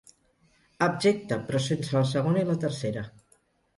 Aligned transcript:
Abjecta, 0.85 1.39
però 1.49 1.61
sense 1.67 1.93
la 1.99 2.03
segona 2.15 2.43
i 2.45 2.49
la 2.51 2.59
tercera. 2.65 3.05